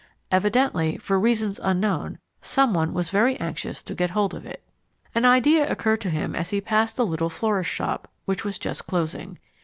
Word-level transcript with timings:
Evidently, 0.31 0.97
for 0.97 1.19
reasons 1.19 1.59
unknown, 1.61 2.17
someone 2.41 2.91
was 2.91 3.11
very 3.11 3.39
anxious 3.39 3.83
to 3.83 3.93
get 3.93 4.09
hold 4.09 4.33
of 4.33 4.47
it. 4.47 4.63
An 5.13 5.25
idea 5.25 5.69
occurred 5.71 6.01
to 6.01 6.09
him 6.09 6.35
as 6.35 6.49
he 6.49 6.59
passed 6.59 6.95
the 6.97 7.05
little 7.05 7.29
florist's 7.29 7.71
shop, 7.71 8.09
which 8.25 8.43
was 8.43 8.57
just 8.57 8.87
closing. 8.87 9.37